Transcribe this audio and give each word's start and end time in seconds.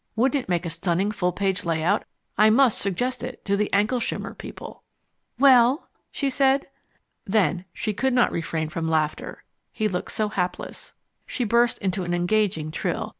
"Wouldn't 0.15 0.41
it 0.45 0.49
make 0.49 0.65
a 0.65 0.71
stunning 0.71 1.11
full 1.11 1.31
page 1.31 1.63
layout. 1.63 2.05
I 2.35 2.49
must 2.49 2.79
suggest 2.79 3.23
it 3.23 3.45
to 3.45 3.55
the 3.55 3.69
Ankleshimmer 3.71 4.33
people." 4.35 4.81
"Well?" 5.37 5.89
she 6.11 6.27
said. 6.27 6.65
Then 7.25 7.65
she 7.71 7.93
could 7.93 8.11
not 8.11 8.31
refrain 8.31 8.69
from 8.69 8.89
laughter, 8.89 9.43
he 9.71 9.87
looked 9.87 10.11
so 10.11 10.27
hapless. 10.29 10.95
She 11.27 11.43
burst 11.43 11.77
into 11.77 12.03
an 12.03 12.15
engaging 12.15 12.71
trill. 12.71 13.09